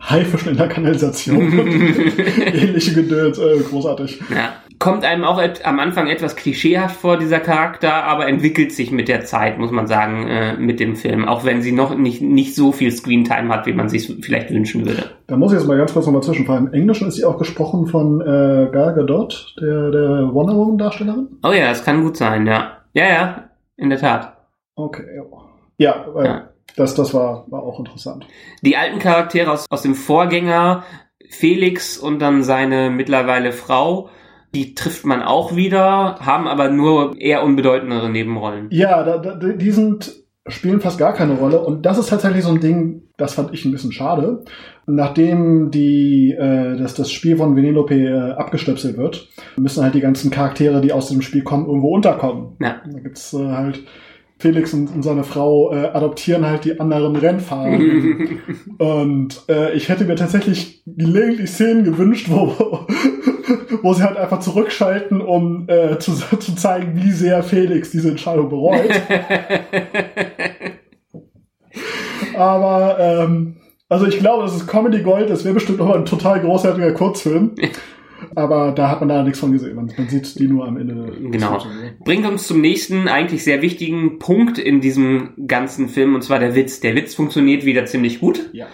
[0.00, 3.38] Haifischen in der Kanalisation ähnliche Gedöns.
[3.38, 4.20] Äh, großartig.
[4.30, 4.54] Ja.
[4.78, 9.24] Kommt einem auch am Anfang etwas klischeehaft vor, dieser Charakter, aber entwickelt sich mit der
[9.24, 11.26] Zeit, muss man sagen, äh, mit dem Film.
[11.26, 14.84] Auch wenn sie noch nicht, nicht so viel Screentime hat, wie man sich vielleicht wünschen
[14.84, 15.04] würde.
[15.28, 16.66] Da muss ich jetzt mal ganz kurz nochmal zwischenfallen.
[16.66, 21.28] Im Englischen ist sie auch gesprochen von äh, Gal Gadot, der, der Wonder Woman-Darstellerin.
[21.42, 22.72] Oh ja, das kann gut sein, ja.
[22.92, 23.44] Ja, ja,
[23.78, 24.36] in der Tat.
[24.74, 25.24] Okay, ja.
[25.78, 26.48] Ja, äh, Ja.
[26.74, 28.26] Das, das war, war auch interessant.
[28.62, 30.84] Die alten Charaktere aus, aus dem Vorgänger,
[31.28, 34.10] Felix und dann seine mittlerweile Frau,
[34.54, 38.68] die trifft man auch wieder, haben aber nur eher unbedeutendere Nebenrollen.
[38.70, 40.14] Ja, da, da, die sind,
[40.46, 41.60] spielen fast gar keine Rolle.
[41.60, 44.44] Und das ist tatsächlich so ein Ding, das fand ich ein bisschen schade.
[44.86, 50.30] Nachdem die, äh, das, das Spiel von Venelope äh, abgestöpselt wird, müssen halt die ganzen
[50.30, 52.56] Charaktere, die aus dem Spiel kommen, irgendwo unterkommen.
[52.60, 52.76] Ja.
[52.90, 53.82] Da gibt's äh, halt
[54.38, 57.78] Felix und, und seine Frau äh, adoptieren halt die anderen Rennfahrer.
[58.78, 62.52] Und äh, ich hätte mir tatsächlich gelegentlich Szenen gewünscht, wo,
[63.82, 68.50] wo sie halt einfach zurückschalten, um äh, zu, zu zeigen, wie sehr Felix diese Entscheidung
[68.50, 68.90] bereut.
[72.36, 73.56] Aber ähm,
[73.88, 75.30] also ich glaube, das ist Comedy Gold.
[75.30, 77.54] Das wäre bestimmt noch mal ein total großartiger Kurzfilm.
[78.36, 79.74] Aber da hat man da nichts von gesehen.
[79.76, 81.10] Man, man sieht die nur am Ende.
[81.30, 81.58] Genau.
[81.58, 81.94] Films.
[82.04, 86.54] Bringt uns zum nächsten eigentlich sehr wichtigen Punkt in diesem ganzen Film, und zwar der
[86.54, 86.80] Witz.
[86.80, 88.50] Der Witz funktioniert wieder ziemlich gut.
[88.52, 88.66] Ja.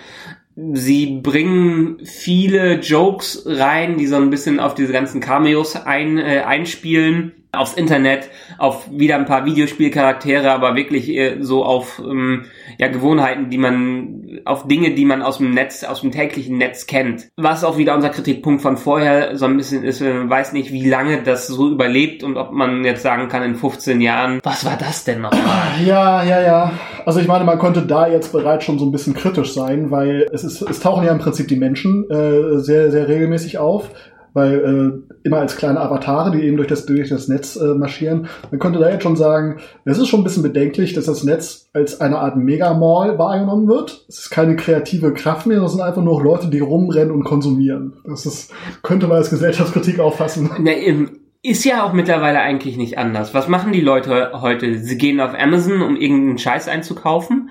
[0.57, 6.43] Sie bringen viele Jokes rein, die so ein bisschen auf diese ganzen Cameos ein, äh,
[6.45, 7.33] einspielen.
[7.55, 12.47] Aufs Internet, auf wieder ein paar Videospielcharaktere, aber wirklich äh, so auf ähm,
[12.79, 16.87] ja, Gewohnheiten, die man, auf Dinge, die man aus dem Netz, aus dem täglichen Netz
[16.87, 17.29] kennt.
[17.37, 20.89] Was auch wieder unser Kritikpunkt von vorher so ein bisschen ist, man weiß nicht, wie
[20.89, 24.79] lange das so überlebt und ob man jetzt sagen kann in 15 Jahren, was war
[24.79, 25.75] das denn nochmal?
[25.85, 26.73] Ja, ja, ja.
[27.05, 30.27] Also ich meine, man konnte da jetzt bereits schon so ein bisschen kritisch sein, weil
[30.33, 33.91] es ist, es tauchen ja im Prinzip die Menschen äh, sehr, sehr regelmäßig auf,
[34.35, 38.29] weil äh, immer als kleine Avatare, die eben durch das durch das Netz äh, marschieren.
[38.51, 41.69] Man könnte da jetzt schon sagen, es ist schon ein bisschen bedenklich, dass das Netz
[41.73, 44.05] als eine Art Megamall wahrgenommen wird.
[44.09, 47.95] Es ist keine kreative Kraft mehr, das sind einfach nur Leute, die rumrennen und konsumieren.
[48.05, 50.51] Das ist, könnte man als Gesellschaftskritik auffassen.
[50.59, 53.35] Na, ähm, ist ja auch mittlerweile eigentlich nicht anders.
[53.35, 54.79] Was machen die Leute heute?
[54.79, 57.51] Sie gehen auf Amazon, um irgendeinen Scheiß einzukaufen.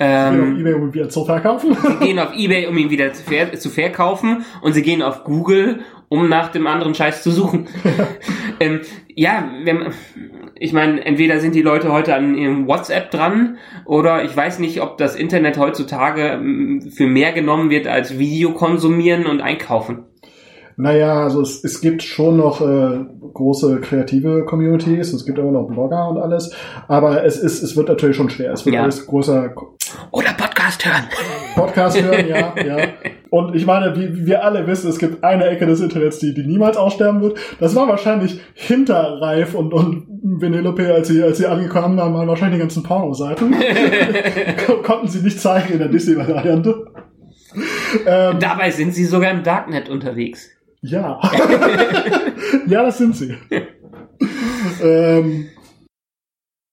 [0.00, 1.76] Gehen auf Ähm, Ebay um wieder zu verkaufen.
[2.00, 4.44] sie gehen auf Ebay, um ihn wieder zu, ver zu verkaufen.
[4.60, 7.66] Und sie gehen auf Google, um nach dem anderen Scheiß zu suchen.
[8.60, 8.80] ähm,
[9.14, 9.86] ja, wenn,
[10.54, 14.80] ich meine, entweder sind die Leute heute an ihrem WhatsApp dran oder ich weiß nicht,
[14.80, 20.04] ob das Internet heutzutage ähm, für mehr genommen wird als Video konsumieren und einkaufen.
[20.80, 23.00] Naja, also es, es gibt schon noch äh,
[23.34, 26.54] große kreative Communities, es gibt immer noch Blogger und alles,
[26.86, 28.52] aber es ist, es wird natürlich schon schwer.
[28.52, 28.82] Es wird Ja.
[28.84, 29.54] alles größer
[30.12, 30.30] Oder
[30.68, 31.08] Podcast hören.
[31.54, 32.88] Podcast hören, ja, ja.
[33.30, 36.42] Und ich meine, wie, wir alle wissen, es gibt eine Ecke des Internets, die, die
[36.42, 37.38] niemals aussterben wird.
[37.58, 42.28] Das war wahrscheinlich hinter Ralf und, und Venelope, als sie, als sie angekommen haben, waren
[42.28, 43.54] wahrscheinlich die ganzen Pornoseiten.
[44.82, 46.86] Konnten sie nicht zeigen in der Disney-Variante.
[48.06, 50.50] Ähm, Dabei sind sie sogar im Darknet unterwegs.
[50.82, 51.18] Ja.
[52.66, 53.34] ja, das sind sie.
[54.82, 55.48] ähm,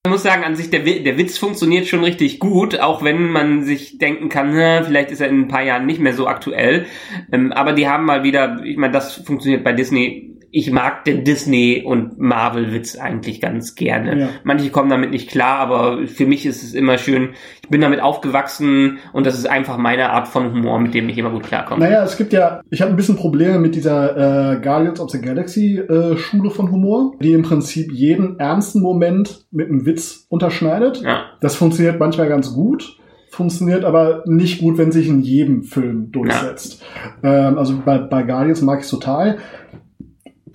[0.06, 3.63] Ich muss sagen, an sich, der, der Witz funktioniert schon richtig gut, auch wenn man
[3.63, 6.86] sich denken kann, na, vielleicht ist er in ein paar Jahren nicht mehr so aktuell.
[7.32, 11.26] Ähm, aber die haben mal wieder, ich meine, das funktioniert bei Disney ich mag den
[11.26, 14.18] Disney und Marvel Witz eigentlich ganz gerne.
[14.18, 14.30] Ja.
[14.46, 17.32] Manche kommen damit nicht klar, aber für mich ist es immer schön.
[17.62, 21.18] Ich bin damit aufgewachsen und das ist einfach meine Art von Humor, mit dem ich
[21.18, 21.84] immer gut klarkomme.
[21.84, 25.20] Naja, es gibt ja, ich habe ein bisschen Probleme mit dieser äh, Guardians of the
[25.20, 31.02] Galaxy äh, Schule von Humor, die im Prinzip jeden ernsten Moment mit einem Witz unterschneidet.
[31.02, 31.26] Ja.
[31.41, 32.98] Das funktioniert manchmal ganz gut,
[33.30, 36.82] funktioniert aber nicht gut, wenn sich in jedem Film durchsetzt.
[37.24, 39.39] Ähm, also bei, bei Guardians mag ich total.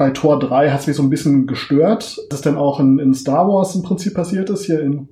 [0.00, 3.12] Bei Tor 3 hat es mich so ein bisschen gestört, dass dann auch in, in
[3.12, 5.08] Star Wars im Prinzip passiert ist, hier in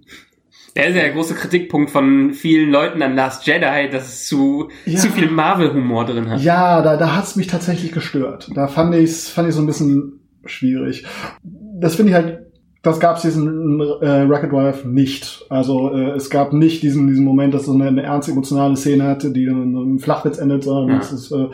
[0.74, 4.68] Der ist ja der große Kritikpunkt von vielen Leuten an Last Jedi, dass es zu,
[4.86, 4.98] Ja.
[4.98, 6.40] zu viel Marvel-Humor drin hat.
[6.40, 8.48] Ja, da, da hat's mich tatsächlich gestört.
[8.54, 11.04] Da fand ich's fand ich so ein bisschen schwierig.
[11.42, 12.46] Das finde ich halt,
[12.80, 15.44] das gab's diesen äh, Rocket Drive nicht.
[15.50, 18.74] Also äh, es gab nicht diesen diesen Moment, dass es so eine, eine ernst emotionale
[18.78, 21.02] Szene hatte, die dann in so einem Flachwitz endet, sondern Ja.
[21.02, 21.48] es ist, äh,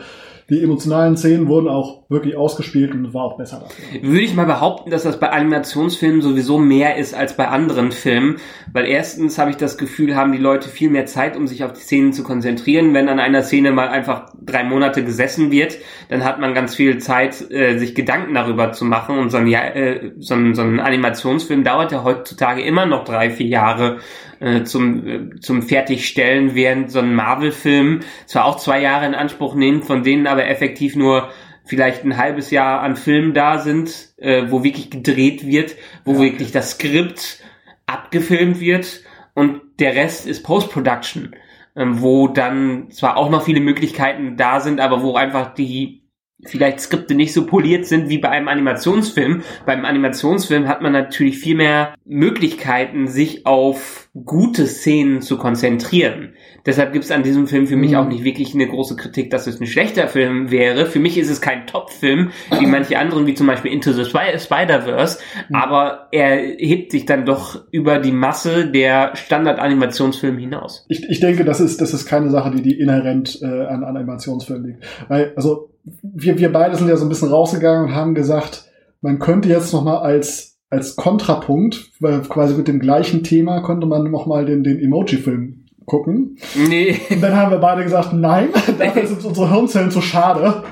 [0.49, 4.03] die emotionalen Szenen wurden auch wirklich ausgespielt und war auch besser dafür.
[4.03, 8.37] Würde ich mal behaupten, dass das bei Animationsfilmen sowieso mehr ist als bei anderen Filmen,
[8.71, 11.73] weil erstens habe ich das Gefühl, haben die Leute viel mehr Zeit, um sich auf
[11.73, 12.93] die Szenen zu konzentrieren.
[12.93, 15.77] Wenn an einer Szene mal einfach drei Monate gesessen wird,
[16.09, 19.17] dann hat man ganz viel Zeit, äh, sich Gedanken darüber zu machen.
[19.17, 23.03] Und so ein, Jahr, äh, so, ein, so ein Animationsfilm dauert ja heutzutage immer noch
[23.03, 23.99] drei, vier Jahre
[24.39, 29.55] äh, zum, äh, zum Fertigstellen, während so ein Marvel-Film zwar auch zwei Jahre in Anspruch
[29.55, 31.29] nimmt, von denen aber effektiv nur
[31.65, 36.19] vielleicht ein halbes Jahr an Filmen da sind, äh, wo wirklich gedreht wird, wo Ja.
[36.21, 37.39] wirklich das Skript
[37.87, 39.01] abgefilmt wird
[39.33, 41.35] und der Rest ist Post-Production,
[41.75, 46.05] wo dann zwar auch noch viele Möglichkeiten da sind, aber wo einfach die
[46.45, 49.43] vielleicht Skripte nicht so poliert sind wie bei einem Animationsfilm.
[49.65, 56.33] Beim Animationsfilm hat man natürlich viel mehr Möglichkeiten, sich auf gute Szenen zu konzentrieren.
[56.65, 57.97] Deshalb gibt es an diesem Film für mich Mhm.
[57.97, 60.85] auch nicht wirklich eine große Kritik, dass es ein schlechter Film wäre.
[60.87, 65.19] Für mich ist es kein Top-Film, wie manche anderen, wie zum Beispiel Into the Spider-Verse,
[65.49, 65.55] Mhm.
[65.55, 70.85] aber er hebt sich dann doch über die Masse der Standard-Animationsfilme hinaus.
[70.89, 73.95] Ich, ich denke, das ist, das ist keine Sache, die, die inhärent äh, an an
[73.95, 74.83] Animationsfilmen liegt.
[75.07, 75.69] Weil, also,
[76.01, 78.65] wir, wir beide sind ja so ein bisschen rausgegangen und haben gesagt,
[79.01, 83.85] man könnte jetzt noch mal als, als Kontrapunkt, weil quasi mit dem gleichen Thema könnte
[83.85, 86.37] man noch mal den, den Emoji-Film gucken.
[86.55, 86.99] Nee.
[87.09, 90.63] Und dann haben wir beide gesagt, nein, dafür sind unsere Hirnzellen zu schade.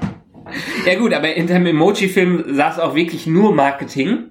[0.86, 4.26] Ja gut, aber in dem Emoji-Film saß auch wirklich nur Marketing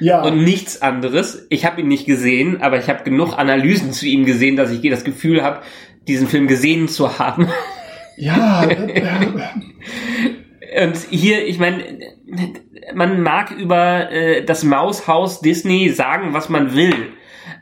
[0.00, 1.46] Ja, und nichts anderes.
[1.50, 4.82] Ich habe ihn nicht gesehen, aber ich habe genug Analysen zu ihm gesehen, dass ich
[4.90, 5.60] das Gefühl habe,
[6.08, 7.48] diesen Film gesehen zu haben.
[8.16, 9.02] ja, äh,
[10.60, 11.82] äh, Und hier, ich meine,
[12.94, 17.12] man mag über äh, das Maushaus Disney sagen, was man will.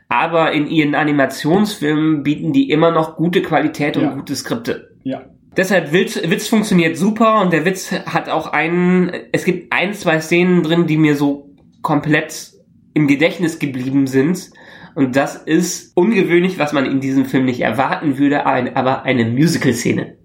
[0.07, 4.13] Aber in ihren Animationsfilmen bieten die immer noch gute Qualität und Ja.
[4.13, 4.95] gute Skripte.
[5.03, 5.21] ja.
[5.57, 10.19] Deshalb Witz, Witz funktioniert super und der Witz hat auch einen, es gibt ein, zwei
[10.19, 11.49] Szenen drin, die mir so
[11.81, 12.51] komplett
[12.93, 14.49] im Gedächtnis geblieben sind.
[14.95, 20.17] Und das ist ungewöhnlich, was man in diesem Film nicht erwarten würde, aber eine Musical-Szene.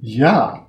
[0.00, 0.66] Ja,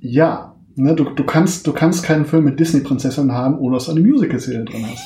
[0.00, 0.54] ja.
[0.76, 4.00] Ne, du, du, kannst, du kannst keinen Film mit Disney-Prinzessinnen haben, ohne dass du eine
[4.00, 5.02] Musical-Szene drin hast.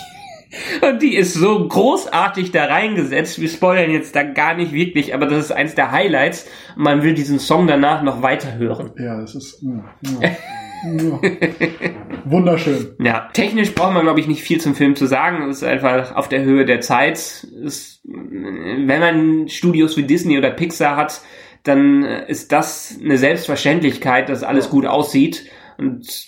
[0.81, 3.40] Und die ist so großartig da reingesetzt.
[3.40, 6.47] Wir spoilern jetzt da gar nicht wirklich, aber das ist eins der Highlights.
[6.77, 8.93] Man will diesen Song danach noch weiter hören.
[8.99, 9.81] Ja, das ist mm,
[10.21, 11.21] ja, ja.
[12.25, 12.95] wunderschön.
[13.01, 15.49] Ja, technisch braucht man, glaube ich, nicht viel zum Film zu sagen.
[15.49, 17.47] Es ist einfach auf der Höhe der Zeit.
[17.64, 21.21] Es, wenn man Studios wie Disney oder Pixar hat,
[21.62, 25.47] dann ist das eine Selbstverständlichkeit, dass alles gut aussieht.
[25.79, 26.27] Und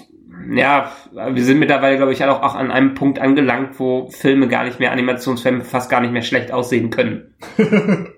[0.55, 4.65] ja, wir sind mittlerweile, glaube ich, auch, auch an einem Punkt angelangt, wo Filme gar
[4.65, 7.35] nicht mehr, Animationsfilme fast gar nicht mehr schlecht aussehen können.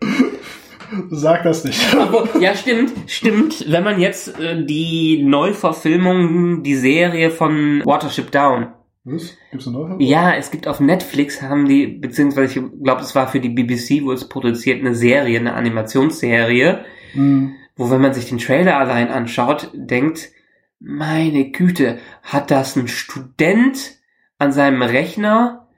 [1.11, 1.81] Sag das nicht.
[2.41, 3.71] Ja, stimmt, stimmt.
[3.71, 8.69] Wenn man jetzt äh, die Neuverfilmung, die Serie von Watership Down,
[9.05, 9.37] Was?
[9.51, 9.97] Gibt's eine neue?
[10.03, 14.03] Ja, es gibt auf Netflix, haben die, beziehungsweise ich glaube, es war für die BBC,
[14.05, 17.55] wo es produziert, eine Serie, eine Animationsserie, Hm.
[17.77, 20.31] wo wenn man sich den Trailer allein anschaut, denkt,
[20.81, 23.97] meine Güte, hat das ein Student
[24.39, 25.69] an seinem Rechner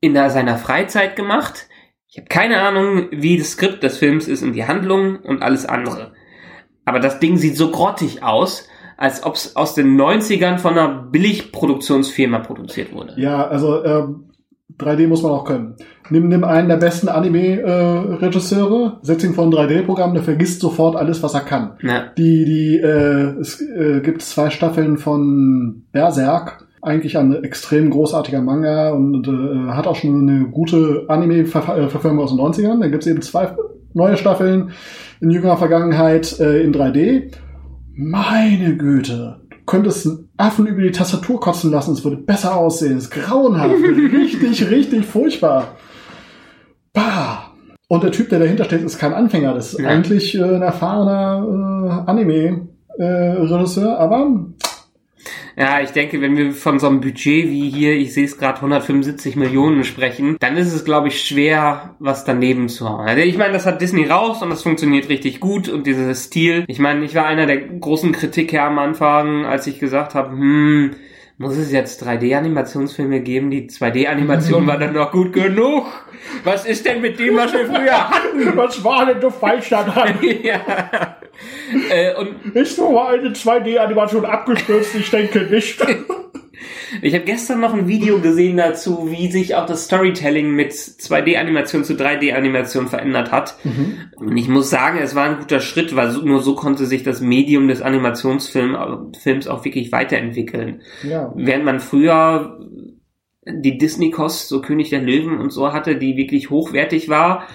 [0.00, 1.68] in seiner Freizeit gemacht?
[2.08, 5.66] Ich habe keine Ahnung, wie das Skript des Films ist und die Handlung und alles
[5.66, 6.12] andere.
[6.84, 10.88] Aber das Ding sieht so grottig aus, als ob es aus den 90ern von einer
[10.88, 13.14] Billigproduktionsfirma produziert wurde.
[13.16, 14.30] Ja, also ähm,
[14.78, 15.76] 3D muss man auch können.
[16.10, 21.22] Nimm, nimm einen der besten Anime-Regisseure, setz ihn vor ein 3D-Programm, der vergisst sofort alles,
[21.22, 21.76] was er kann.
[21.82, 22.06] Ja.
[22.16, 28.90] Die, die, äh, es äh, gibt zwei Staffeln von Berserk, eigentlich ein extrem großartiger Manga
[28.90, 32.80] und äh, hat auch schon eine gute Anime-Verfilmung aus den 90ern.
[32.80, 33.54] Da gibt es eben zwei
[33.94, 34.72] neue Staffeln
[35.20, 37.32] in jüngerer Vergangenheit äh, in 3D.
[37.96, 42.96] Meine Güte, könntest einen Affen über die Tastatur kotzen lassen, es würde besser aussehen.
[42.98, 43.74] Es ist grauenhaft.
[43.82, 45.68] richtig, richtig furchtbar.
[46.92, 47.50] Bah.
[47.88, 49.54] Und der Typ, der dahinter steht, ist kein Anfänger.
[49.54, 49.88] Das ist Ja.
[49.88, 54.46] eigentlich äh, ein erfahrener äh, Anime-Regisseur, aber
[55.56, 58.56] Ja, ich denke, wenn wir von so einem Budget wie hier, ich sehe es gerade
[58.56, 63.06] 175 Millionen sprechen, dann ist es, glaube ich, schwer, was daneben zu hauen.
[63.06, 66.64] Also ich meine, das hat Disney raus und das funktioniert richtig gut und dieses Stil.
[66.66, 70.96] Ich meine, ich war einer der großen Kritiker am Anfang, als ich gesagt habe, hm,
[71.36, 73.50] muss es jetzt 3D-Animationsfilme geben?
[73.50, 75.86] Die 2D-Animation war dann noch gut genug.
[76.44, 78.52] Was ist denn mit dem, was wir früher hatten?
[78.56, 80.18] was war denn so falsch daran?
[80.42, 81.16] ja.
[81.90, 84.94] Äh, und Ist so eine 2D-Animation abgestürzt?
[84.94, 85.84] Ich denke nicht.
[87.02, 91.84] Ich habe gestern noch ein Video gesehen dazu, wie sich auch das Storytelling mit 2D-Animation
[91.84, 93.56] zu 3D-Animation verändert hat.
[94.16, 97.20] Und ich muss sagen, es war ein guter Schritt, weil nur so konnte sich das
[97.20, 100.82] Medium des Animationsfilms Films auch wirklich weiterentwickeln.
[101.02, 101.32] ja.
[101.34, 102.58] Während man früher
[103.46, 107.46] die Disney-Kost, so König der Löwen und so hatte, die wirklich hochwertig war,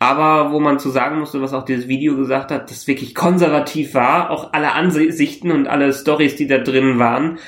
[0.00, 3.94] aber wo man zu sagen musste, was auch dieses Video gesagt hat, das wirklich konservativ
[3.94, 7.38] war, auch alle Ansichten und alle Stories, die da drin waren,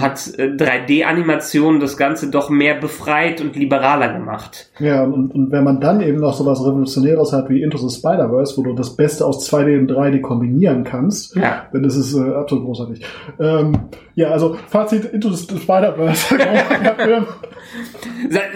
[0.00, 4.70] hat äh, 3D-Animation das Ganze doch mehr befreit und liberaler gemacht.
[4.78, 7.94] Ja, und, und wenn man dann eben noch so was Revolutionäres hat wie Into the
[7.94, 11.66] Spider-Verse, wo du das Beste aus 2D und 3D kombinieren kannst, Ja.
[11.72, 13.04] dann ist es äh, absolut großartig.
[13.38, 13.78] Ähm,
[14.14, 16.36] ja, also Fazit Into the Spider-Verse.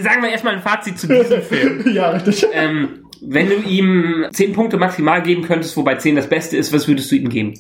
[0.01, 1.85] sagen wir erstmal ein Fazit zu diesem Film.
[1.93, 2.47] ja, richtig.
[2.55, 6.89] Ähm, wenn du ihm 10 Punkte maximal geben könntest, wobei 10 das Beste ist, was
[6.89, 7.55] würdest du ihm geben?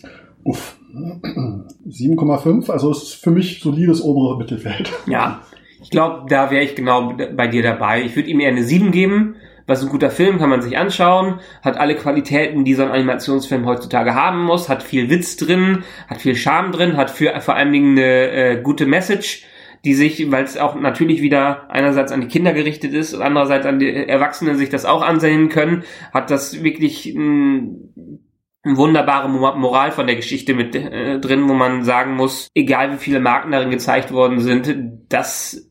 [0.45, 0.77] Uff.
[0.93, 4.93] 7,5, also es ist für mich solides obere Mittelfeld.
[5.07, 5.43] Ja,
[5.83, 8.03] ich glaube, da wäre ich genau bei dir dabei.
[8.03, 9.37] Ich würde ihm eher eine 7 geben.
[9.67, 13.65] Was ein guter Film, kann man sich anschauen, hat alle Qualitäten, die so ein Animationsfilm
[13.65, 17.73] heutzutage haben muss, hat viel Witz drin, hat viel Charme drin, hat für, vor allen
[17.73, 19.45] Dingen eine äh, gute Message,
[19.85, 23.67] die sich, weil es auch natürlich wieder einerseits an die Kinder gerichtet ist und andererseits
[23.67, 27.93] an die Erwachsenen sich das auch ansehen können, hat das wirklich ein,
[28.65, 32.99] wunderbare Mo- Moral von der Geschichte mit äh, drin, wo man sagen muss, egal wie
[32.99, 34.77] viele Marken darin gezeigt worden sind,
[35.09, 35.69] dass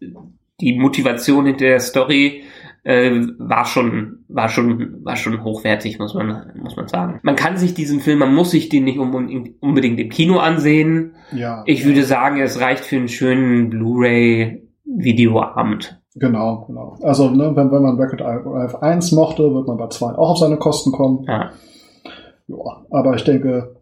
[0.59, 2.43] die Motivation hinter der Story
[2.83, 7.57] äh, war schon war schon war schon hochwertig muss man muss man sagen man kann
[7.57, 11.63] sich diesen Film man muss sich den nicht unbedingt im Kino ansehen Ja.
[11.67, 16.97] ich würde sagen es reicht für einen schönen Blu-ray Videoabend Genau, genau.
[17.01, 20.37] Also, ne, wenn, wenn man Record Life 1 mochte, wird man bei 2 auch auf
[20.39, 21.23] seine Kosten kommen.
[21.25, 21.51] ja
[22.47, 23.77] Ja, aber ich denke,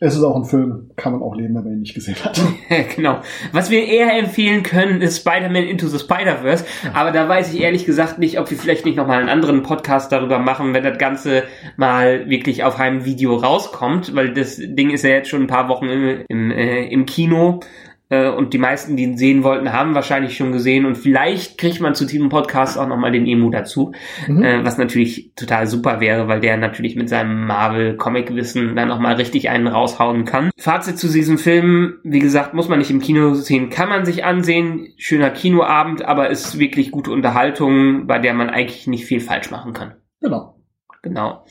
[0.00, 2.40] es ist auch ein Film, kann man auch leben, wenn man ihn nicht gesehen hat.
[2.96, 3.20] genau.
[3.52, 6.64] Was wir eher empfehlen können, ist Spider-Man Into the Spider-Verse.
[6.92, 10.10] Aber da weiß ich ehrlich gesagt nicht, ob wir vielleicht nicht nochmal einen anderen Podcast
[10.10, 11.44] darüber machen, wenn das Ganze
[11.76, 15.68] mal wirklich auf einem Video rauskommt, weil das Ding ist ja jetzt schon ein paar
[15.68, 17.60] Wochen im, im, äh, im Kino.
[18.14, 20.86] Äh, Und die meisten, die ihn sehen wollten, haben wahrscheinlich schon gesehen.
[20.86, 23.92] Und vielleicht kriegt man zu diesem Podcast auch nochmal den Emu dazu.
[24.26, 24.42] Mhm.
[24.42, 29.48] Äh, was natürlich total super wäre, weil der natürlich mit seinem Marvel-Comic-Wissen dann nochmal richtig
[29.50, 30.50] einen raushauen kann.
[30.58, 34.24] Fazit zu diesem Film, wie gesagt, muss man nicht im Kino sehen, kann man sich
[34.24, 34.88] ansehen.
[34.96, 39.72] Schöner Kinoabend, aber ist wirklich gute Unterhaltung, bei der man eigentlich nicht viel falsch machen
[39.72, 39.94] kann.
[40.20, 40.54] Genau.
[41.02, 41.44] Genau.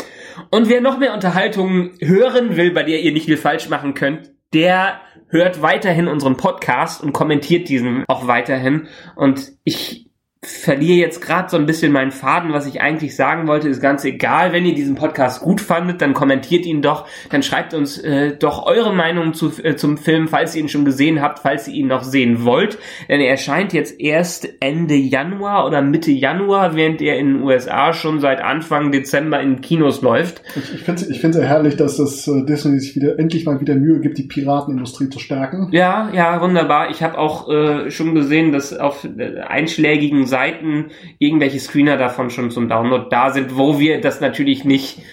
[0.50, 4.32] Und wer noch mehr Unterhaltung hören will, bei der ihr nicht viel falsch machen könnt,
[4.54, 5.00] der
[5.34, 8.88] hört weiterhin unseren Podcast und kommentiert diesen auch weiterhin.
[9.16, 10.10] Und ich
[10.46, 14.04] verliere jetzt gerade so ein bisschen meinen Faden, was ich eigentlich sagen wollte, ist ganz
[14.04, 14.54] egal.
[14.54, 18.66] Wenn ihr diesen Podcast gut fandet, dann kommentiert ihn doch, dann schreibt uns äh, doch
[18.66, 21.88] eure Meinung zu, äh, zum Film, falls ihr ihn schon gesehen habt, falls ihr ihn
[21.88, 22.78] noch sehen wollt.
[23.10, 27.94] Denn er erscheint jetzt erst Ende Januar oder Mitte Januar, während er in den USA
[27.94, 30.42] schon seit Anfang Dezember in Kinos läuft.
[30.56, 33.46] Ich, ich finde es ich find's sehr herrlich, dass das äh, Disney sich wieder endlich
[33.46, 35.70] mal wieder Mühe gibt, die Piratenindustrie zu stärken.
[35.72, 36.90] Ja, ja, wunderbar.
[36.90, 40.88] Ich habe auch äh, schon gesehen, dass auf äh, einschlägigen Seiten
[41.20, 45.04] irgendwelche Screener davon schon zum Download da sind, wo wir das natürlich nicht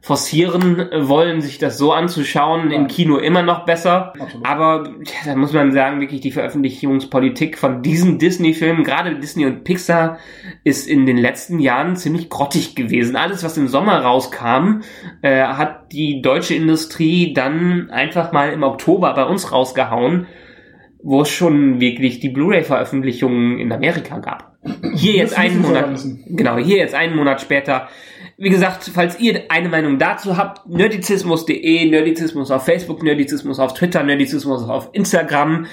[0.00, 2.70] forcieren äh, wollen, sich das so anzuschauen.
[2.70, 2.86] Im Nein.
[2.88, 4.12] Kino immer noch besser.
[4.18, 4.46] Absolut.
[4.46, 9.64] Aber ja, da muss man sagen, wirklich die Veröffentlichungspolitik von diesen Disney-Filmen, gerade Disney und
[9.64, 10.18] Pixar,
[10.64, 13.16] ist in den letzten Jahren ziemlich grottig gewesen.
[13.16, 14.82] Alles, was im Sommer rauskam,
[15.22, 20.26] äh, hat die deutsche Industrie dann einfach mal im Oktober bei uns rausgehauen,
[21.02, 24.57] wo es schon wirklich die Blu-ray-Veröffentlichungen in Amerika gab.
[24.94, 27.88] Hier jetzt einen Monat, genau, hier jetzt einen Monat später.
[28.36, 34.02] Wie gesagt, falls ihr eine Meinung dazu habt, nerdizismus.de, Nerdizismus auf Facebook, Nerdizismus auf Twitter,
[34.02, 35.66] Nerdizismus auf Instagram.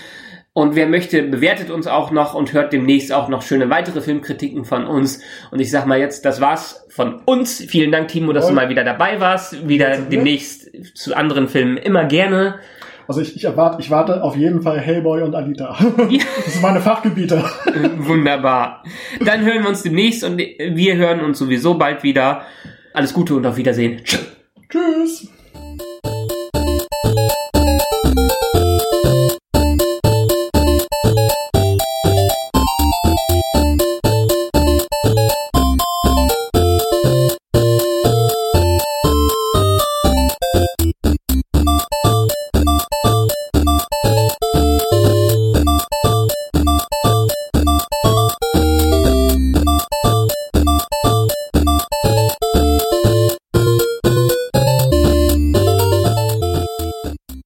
[0.58, 4.64] Und wer möchte, bewertet uns auch noch und hört demnächst auch noch schöne weitere Filmkritiken
[4.64, 5.22] von uns.
[5.52, 7.58] Und ich sag mal jetzt, das war's von uns.
[7.68, 8.64] Vielen Dank, Timo, dass du Jawohl.
[8.64, 9.68] mal wieder dabei warst.
[9.68, 12.60] Wieder demnächst zu anderen Filmen immer gerne.
[13.08, 15.78] Also ich, ich erwarte, ich warte auf jeden Fall Hellboy und Alita.
[16.10, 16.20] Ja.
[16.45, 17.43] Das sind meine Fachgebiete.
[17.97, 18.84] Wunderbar.
[19.24, 22.43] Dann hören wir uns demnächst und wir hören uns sowieso bald wieder.
[22.93, 24.01] Alles Gute und auf Wiedersehen.
[24.03, 24.26] Tschüss.
[24.70, 25.35] Tschüss.